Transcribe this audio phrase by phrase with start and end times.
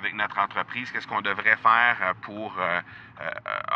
[0.00, 2.56] avec notre entreprise, qu'est-ce qu'on devrait faire pour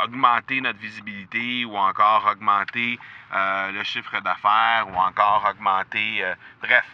[0.03, 2.99] augmenter notre visibilité ou encore augmenter
[3.31, 6.24] le chiffre d'affaires ou encore augmenter,
[6.62, 6.87] bref,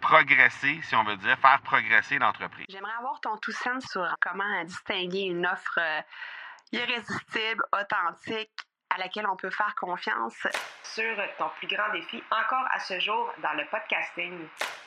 [0.00, 2.66] progresser, si on veut dire, faire progresser l'entreprise?
[2.68, 5.80] J'aimerais avoir ton tout sens sur comment distinguer une offre
[6.70, 8.52] irrésistible, authentique,
[8.90, 10.46] à laquelle on peut faire confiance.
[10.84, 14.46] Sur ton plus grand défi encore à ce jour dans le podcasting.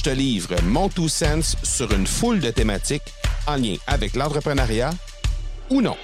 [0.00, 3.12] je te livre mon Two Sense sur une foule de thématiques
[3.46, 4.92] en lien avec l'entrepreneuriat
[5.68, 5.94] ou non.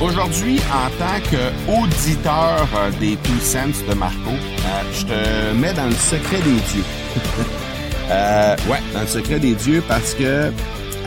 [0.00, 5.86] Aujourd'hui, en tant qu'auditeur euh, des Two Sense de Marco, euh, je te mets dans
[5.86, 6.84] le secret des dieux.
[8.10, 10.52] euh, ouais, dans le secret des dieux parce que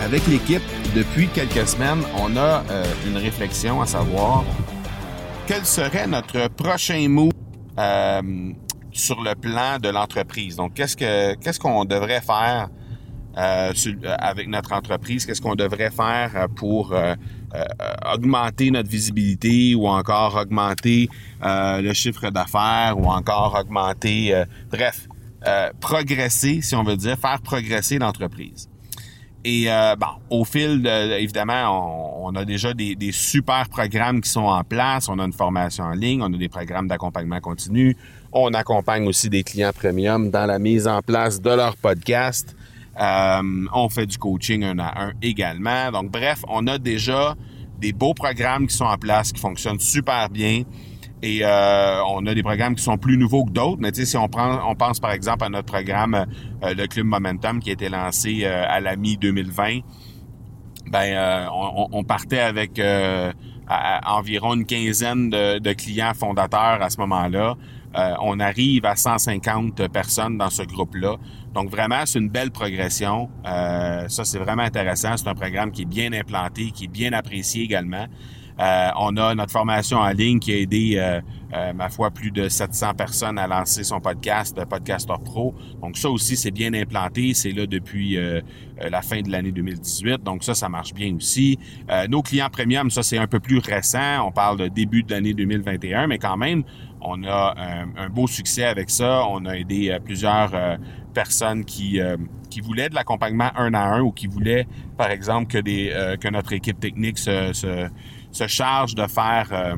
[0.04, 4.44] avec l'équipe, depuis quelques semaines, on a euh, une réflexion à savoir
[5.48, 7.30] quel serait notre prochain mot
[8.92, 10.56] sur le plan de l'entreprise.
[10.56, 12.70] Donc, qu'est-ce que qu'est-ce qu'on devrait faire
[13.36, 15.26] avec notre entreprise?
[15.26, 16.96] Qu'est-ce qu'on devrait faire pour
[17.56, 17.64] euh,
[18.14, 21.10] augmenter notre visibilité ou encore augmenter
[21.46, 25.08] euh, le chiffre d'affaires ou encore augmenter, euh, bref,
[25.80, 28.68] progresser, si on veut dire, faire progresser l'entreprise?
[29.50, 34.42] Et bon, au fil, de, évidemment, on, a déjà des, des, super programmes qui sont
[34.42, 35.08] en place.
[35.08, 37.96] On a une formation en ligne, on a des programmes d'accompagnement continu.
[38.34, 42.58] On accompagne aussi des clients premium dans la mise en place de leur podcast.
[43.00, 43.42] Euh,
[43.74, 45.92] on fait du coaching un à un également.
[45.92, 47.36] Donc, bref, on a déjà
[47.80, 50.64] des beaux programmes qui sont en place, qui fonctionnent super bien.
[51.24, 53.80] Et euh, on a des programmes qui sont plus nouveaux que d'autres.
[53.80, 56.26] Mais si on prend, on pense par exemple à notre programme,
[56.64, 59.84] euh, le Club Momentum, qui a été lancé à la mi-2020,
[60.90, 61.50] ben
[61.92, 62.80] on, partait avec
[64.06, 67.56] environ une quinzaine de, de, clients fondateurs à ce moment-là.
[68.22, 71.18] on arrive à 150 personnes dans ce groupe-là.
[71.58, 73.32] Donc vraiment, c'est une belle progression.
[73.44, 75.18] Euh, ça, c'est vraiment intéressant.
[75.18, 78.06] C'est un programme qui est bien implanté, qui est bien apprécié également.
[78.60, 82.50] Euh, on a notre formation en ligne qui a aidé, euh, ma foi, plus de
[82.50, 85.54] 700 personnes à lancer son podcast, Podcaster Pro.
[85.82, 87.34] Donc ça aussi, c'est bien implanté.
[87.34, 88.18] C'est là depuis
[88.80, 90.24] la fin de l'année 2018.
[90.24, 91.58] Donc ça, ça marche bien aussi.
[92.10, 94.28] nos clients premium, ça, c'est un peu plus récent.
[94.28, 96.64] On parle de début de l'année 2021, mais quand même,
[97.00, 97.56] on a
[97.96, 99.24] un, beau succès avec ça.
[99.30, 100.52] On a aidé plusieurs
[101.18, 102.16] personnes qui, euh,
[102.52, 106.16] qui voulaient de l'accompagnement un à un ou qui voulaient, par exemple, que, des, euh,
[106.16, 107.90] que notre équipe technique se,
[108.38, 109.76] se charge de faire, euh,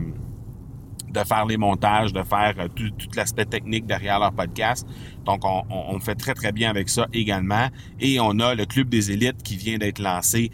[1.09, 4.87] de faire les montages, de faire tout, tout l'aspect technique derrière leur podcast.
[5.25, 7.69] Donc, on, on, fait très, très bien avec ça également.
[7.99, 10.51] Et on a le Club des élites qui vient d'être lancé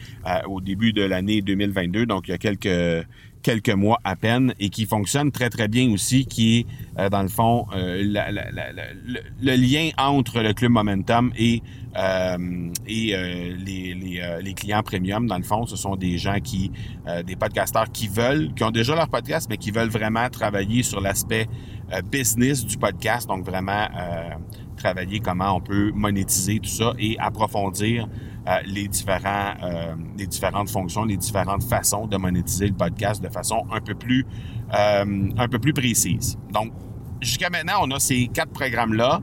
[0.47, 2.05] au début de l'année 2022.
[2.05, 3.05] Donc, il y a quelques
[3.45, 6.65] quelques mois à peine et qui fonctionne très très bien aussi, qui est
[6.99, 11.61] euh, dans le fond euh, le, lien entre le club Momentum et
[11.95, 13.15] euh, et
[13.65, 15.27] les, les, les, clients premium.
[15.27, 16.71] Dans le fond, ce sont des gens qui
[17.25, 20.99] des podcasteurs qui veulent, qui ont déjà leur podcast, mais qui veulent vraiment travailler sur
[20.99, 21.47] l'aspect
[22.11, 23.87] business du podcast, donc vraiment
[24.85, 28.07] travailler comment on peut monétiser tout ça et approfondir
[28.47, 33.29] euh, les différents euh, les différentes fonctions, les différentes façons de monétiser le podcast de
[33.29, 34.25] façon un peu plus
[34.73, 36.37] euh, un peu plus précise.
[36.51, 36.71] Donc
[37.21, 39.21] Jusqu'à maintenant, on a ces quatre programmes-là,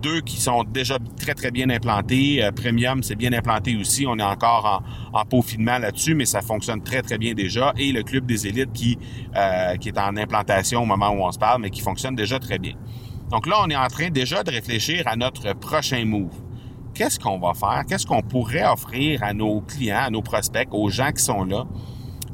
[0.00, 2.48] deux qui sont déjà très, très bien implantés.
[2.54, 4.06] Premium, c'est bien implanté aussi.
[4.06, 7.74] On est encore en, en peaufinement là-dessus, mais ça fonctionne très, très bien déjà.
[7.76, 8.96] Et le Club des élites qui,
[9.80, 12.58] qui est en implantation au moment où on se parle, mais qui fonctionne déjà très
[12.58, 12.74] bien.
[13.34, 16.30] Donc là, on est en train déjà de réfléchir à notre prochain move
[16.94, 20.88] qu'est-ce qu'on va faire, qu'est-ce qu'on pourrait offrir à nos clients, à nos prospects, aux
[20.88, 21.64] gens qui sont là,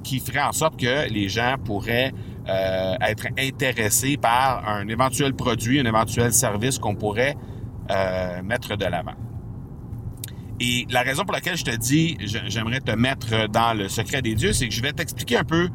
[0.05, 2.13] qui ferait en sorte que les gens pourraient
[2.47, 7.35] euh, être intéressés par un éventuel produit, un éventuel service qu'on pourrait
[7.91, 9.17] euh, mettre de l'avant?
[10.61, 14.35] Et la raison pour laquelle je te dis, j'aimerais te mettre dans le secret des
[14.35, 15.71] dieux, c'est que je vais t'expliquer un peu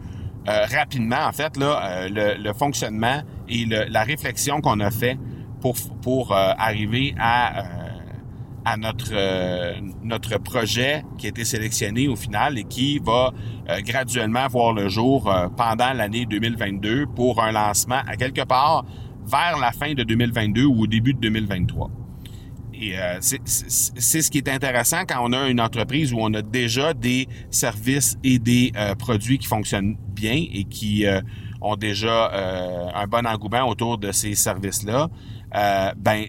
[0.47, 5.17] euh, rapidement, en fait, là, le, fonctionnement et la réflexion qu'on a fait
[5.61, 7.63] pour, pour arriver à
[8.65, 13.31] à notre euh, notre projet qui a été sélectionné au final et qui va
[13.69, 18.83] euh, graduellement voir le jour euh, pendant l'année 2022 pour un lancement à quelque part
[19.23, 21.91] vers la fin de 2022 ou au début de 2023.
[22.79, 26.41] Et euh, c'est ce qui est intéressant quand on a une entreprise où on a
[26.41, 31.21] déjà des services et des euh, produits qui fonctionnent bien et qui euh,
[31.61, 32.31] ont déjà
[32.93, 35.09] un bon engouement autour de ces services-là.
[35.97, 36.25] ben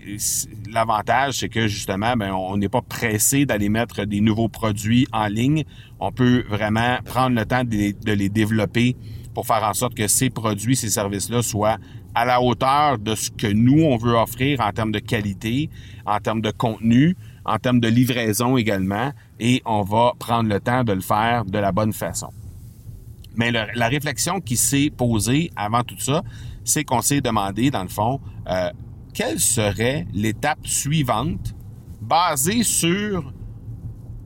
[0.73, 5.27] l'avantage c'est que justement ben on n'est pas pressé d'aller mettre des nouveaux produits en
[5.27, 5.65] ligne.
[6.01, 8.97] On peut vraiment prendre le temps de de les développer
[9.35, 11.77] pour faire en sorte que ces produits, ces services-là soient
[12.17, 15.69] à la hauteur de ce que nous, on veut offrir en termes de qualité,
[16.07, 17.15] en termes de contenu,
[17.45, 21.59] en termes de livraison également, et on va prendre le temps de le faire de
[21.59, 22.31] la bonne façon.
[23.37, 26.23] Mais la réflexion qui s'est posée avant tout ça,
[26.65, 28.71] c'est qu'on s'est demandé, dans le fond, euh,
[29.13, 31.55] quelle serait l'étape suivante
[32.01, 33.31] basée sur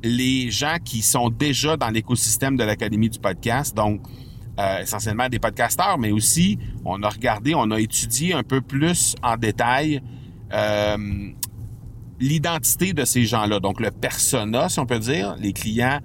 [0.05, 3.77] les gens qui sont déjà dans l'écosystème de l'Académie du podcast.
[3.77, 4.01] Donc,
[4.61, 9.15] euh, essentiellement des podcasteurs, mais aussi on a regardé, on a étudié un peu plus
[9.23, 10.03] en détail
[10.53, 10.99] euh,
[12.19, 16.01] l'identité de ces gens-là, donc le persona, si on peut dire, les clients,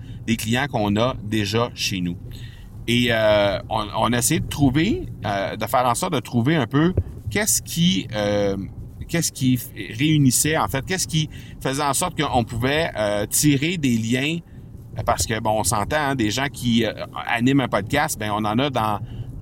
[0.72, 2.16] qu'on a déjà chez nous.
[2.88, 6.94] Et euh, on, a essayé de trouver, de faire en sorte de trouver un peu
[7.30, 8.08] qu'est-ce qui
[10.00, 11.30] réunissait, en fait, qu'est-ce qui
[11.60, 12.90] faisait en sorte qu'on pouvait
[13.30, 14.38] tirer des liens
[15.04, 16.94] parce que, bon, on s'entend, hein, des gens qui euh,
[17.28, 19.00] animent un podcast, ben on en a dans,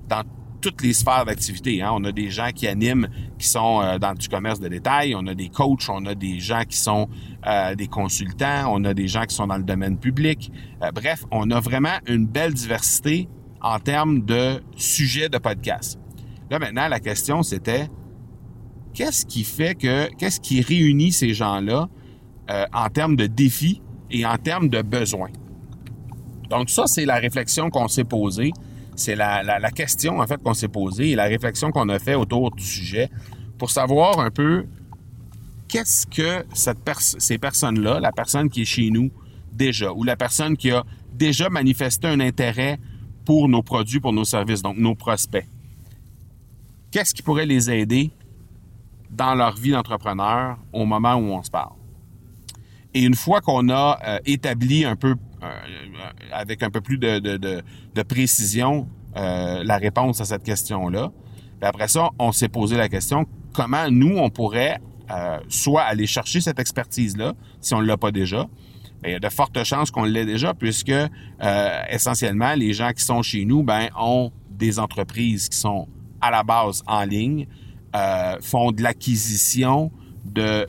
[0.08, 0.24] dans
[0.62, 1.82] toutes les sphères d'activité.
[1.82, 1.92] Hein.
[1.94, 3.08] On a des gens qui animent,
[3.38, 6.40] qui sont euh, dans du commerce de détail, on a des coachs, on a des
[6.40, 7.08] gens qui sont
[7.46, 10.52] euh, des consultants, on a des gens qui sont dans le domaine public.
[10.94, 13.28] bref, on a vraiment une belle diversité
[13.62, 16.00] en termes de sujets de podcast.
[16.50, 17.90] Là, maintenant, la question, c'était
[18.94, 21.88] qu'est-ce qui fait que, qu'est-ce qui réunit ces gens-là
[22.74, 25.30] en termes de défis et en termes de besoins?
[26.54, 28.52] Donc ça, c'est la réflexion qu'on s'est posée.
[28.96, 32.52] C'est la, question, en fait, qu'on s'est posée et la réflexion qu'on a fait autour
[32.52, 33.10] du sujet
[33.58, 34.68] pour savoir un peu
[35.68, 39.10] qu'est-ce que cette ces personnes-là, la personne qui est chez nous
[39.52, 42.78] déjà, ou la personne qui a déjà manifesté un intérêt
[43.26, 45.48] pour nos produits, pour nos services, donc nos prospects.
[46.92, 48.12] Qu'est-ce qui pourrait les aider
[49.10, 51.83] dans leur vie d'entrepreneur au moment où on se parle?
[52.94, 55.48] Et une fois qu'on a euh, établi un peu euh,
[56.32, 58.88] avec un peu plus de, de, de, précision
[59.18, 61.12] euh, la réponse à cette question-là.
[61.62, 64.80] après ça, on s'est posé la question comment nous, on pourrait
[65.12, 68.48] euh, soit aller chercher cette expertise-là, si on ne l'a pas déjà.
[69.02, 72.92] Bien, il y a de fortes chances qu'on l'ait déjà, puisque euh, essentiellement, les gens
[72.92, 75.88] qui sont chez nous ben, ont des entreprises qui sont
[76.22, 77.48] à la base en ligne,
[77.96, 79.92] euh, font de l'acquisition
[80.26, 80.68] de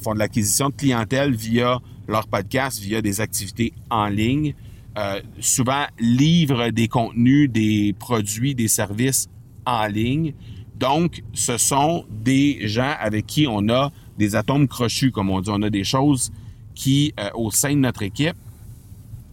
[0.00, 4.54] font de l'acquisition de clientèle via leur podcast via des activités en ligne.
[4.96, 9.28] Euh, souvent livrent des contenus, des produits, des services
[9.64, 10.34] en ligne.
[10.76, 15.50] Donc, ce sont des gens avec qui on a des atomes crochus, comme on dit.
[15.52, 16.32] On a des choses
[16.74, 18.36] qui, euh, au sein de notre équipe,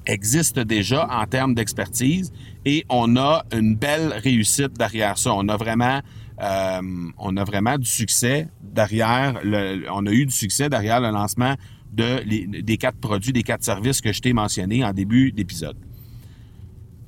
[0.05, 2.31] existent déjà en termes d'expertise
[2.63, 5.33] et on a une belle réussite derrière ça.
[5.33, 6.01] On a vraiment,
[6.41, 6.81] euh,
[7.17, 9.39] on a vraiment du succès derrière.
[9.43, 11.55] Le, eu du succès derrière le lancement
[11.93, 15.77] de des quatre produits, des quatre services que je t'ai mentionnés en début d'épisode.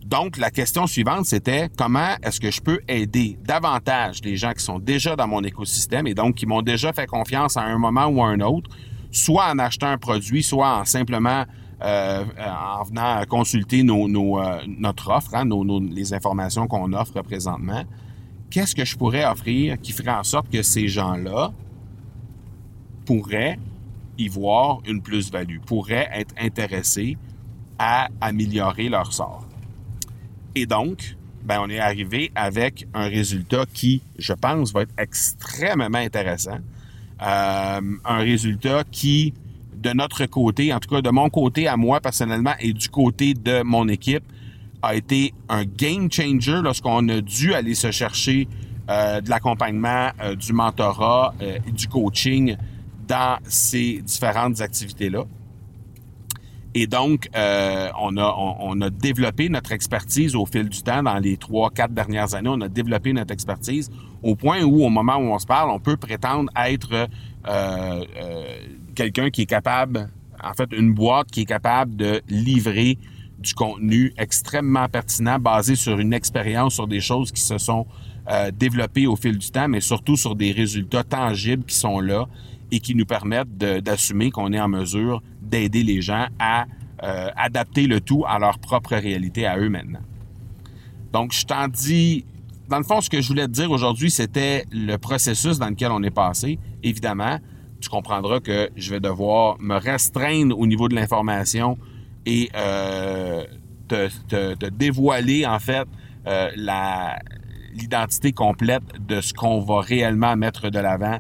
[0.06, 4.64] Donc, la question suivante, c'était comment est-ce que je peux aider davantage les gens qui
[4.64, 8.06] sont déjà dans mon écosystème et donc qui m'ont déjà fait confiance à un moment
[8.06, 8.70] ou à un autre,
[9.12, 11.44] soit en achetant un produit, soit en simplement
[11.84, 15.48] euh, en venant consulter euh, notre offre, hein,
[15.92, 17.84] les informations qu'on offre présentement.
[18.50, 21.52] Qu'est-ce que je pourrais offrir qui ferait en sorte que ces gens-là
[23.06, 23.60] pourraient
[24.18, 27.18] y voir une plus-value, pourraient être intéressés
[27.78, 29.48] à améliorer leur sort?
[30.56, 35.98] Et donc, ben, on est arrivé avec un résultat qui, je pense, va être extrêmement
[35.98, 36.60] intéressant.
[37.22, 39.34] Euh, un résultat qui,
[39.76, 43.34] de notre côté, en tout cas de mon côté à moi personnellement et du côté
[43.34, 44.24] de mon équipe,
[44.82, 48.48] a été un game changer lorsqu'on a dû aller se chercher
[48.90, 51.34] euh, de l'accompagnement, euh, du mentorat,
[51.74, 52.56] du coaching
[53.08, 55.26] dans ces différentes activités-là.
[56.80, 61.02] Et donc, euh, on, a, on, a développé notre expertise au fil du temps.
[61.02, 63.90] Dans les trois, quatre dernières années, on a développé notre expertise
[64.22, 67.08] au point où, au moment où on se parle, on peut prétendre être euh,
[67.48, 68.44] euh,
[68.94, 70.08] quelqu'un qui est capable,
[70.44, 73.00] en fait, une boîte qui est capable de livrer
[73.40, 77.86] du contenu extrêmement pertinent basé sur une expérience, sur des choses qui se sont
[78.54, 82.28] développées au fil du temps, mais surtout sur des résultats tangibles qui sont là
[82.72, 86.66] et qui nous permettent d'assumer qu'on est en mesure d'aider les gens à
[87.04, 90.02] euh, adapter le tout à leur propre réalité à eux maintenant.
[91.14, 92.26] Donc, je t'en dis,
[92.70, 95.92] dans le fond, ce que je voulais te dire aujourd'hui, c'était le processus dans lequel
[95.92, 96.60] on est passé.
[96.84, 97.38] Évidemment,
[97.80, 101.78] tu comprendras que je vais devoir me restreindre au niveau de l'information
[102.28, 103.44] et euh,
[103.88, 105.88] te, te, te, dévoiler en fait
[106.28, 106.50] euh,
[107.74, 111.20] l'identité complète de ce qu'on va réellement mettre de l'avant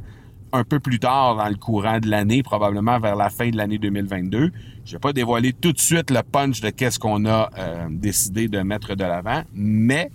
[0.52, 3.78] un peu plus tard dans le courant de l'année, probablement vers la fin de l'année
[3.78, 4.52] 2022.
[4.86, 8.48] Je vais pas dévoiler tout de suite le punch de qu'est-ce qu'on a euh, décidé
[8.48, 10.12] de mettre de l'avant, mais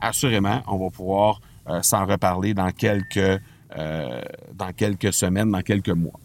[0.00, 3.40] assurément, on va pouvoir euh, s'en reparler dans quelques
[3.76, 4.20] euh,
[4.54, 6.20] dans quelques semaines, dans quelques mois.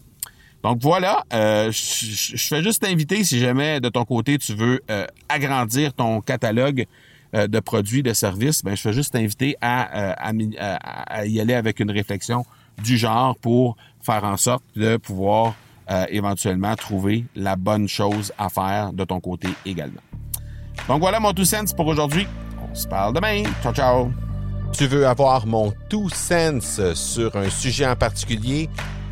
[0.63, 5.07] Donc voilà, euh, je, fais juste t'inviter si jamais de ton côté tu veux euh,
[5.29, 6.85] agrandir ton catalogue
[7.33, 10.33] euh, de produits, de services, ben je fais juste t'inviter à,
[11.25, 12.45] y aller avec une réflexion
[12.83, 15.55] du genre pour faire en sorte de pouvoir
[16.09, 20.01] éventuellement trouver la bonne chose à faire de ton côté également.
[20.87, 22.27] Donc voilà mon tout sens pour aujourd'hui.
[22.71, 23.41] On se parle demain.
[23.63, 24.11] Ciao ciao.
[24.71, 28.69] Tu veux avoir mon tout sens sur un sujet en particulier?